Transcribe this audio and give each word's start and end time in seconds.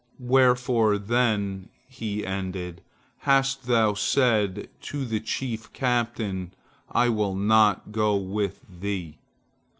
"Wherefore, 0.17 0.97
then," 0.97 1.69
he 1.87 2.25
ended, 2.25 2.81
"hast 3.19 3.67
thou 3.67 3.93
said 3.93 4.67
to 4.81 5.05
the 5.05 5.19
chief 5.19 5.71
captain, 5.73 6.55
I 6.91 7.09
will 7.09 7.35
not 7.35 7.91
go 7.91 8.15
with 8.15 8.61
thee?" 8.67 9.19